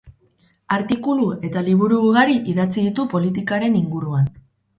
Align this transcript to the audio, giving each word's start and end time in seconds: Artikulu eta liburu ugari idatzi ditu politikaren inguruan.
Artikulu 0.77 1.27
eta 1.49 1.63
liburu 1.67 1.99
ugari 2.07 2.39
idatzi 2.55 2.75
ditu 2.87 3.07
politikaren 3.13 3.79
inguruan. 3.83 4.29